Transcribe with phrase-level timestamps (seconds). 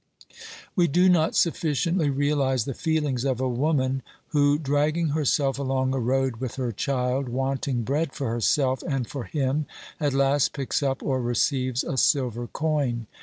[0.75, 5.99] We do not sufficiently realise the feelings of a woman who, dragging herself along a
[5.99, 9.67] road with her child, wanting bread for herself and for him,
[9.99, 13.05] at last picks up or receives a silver coin.